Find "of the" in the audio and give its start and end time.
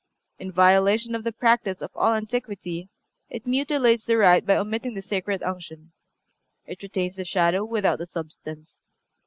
1.13-1.31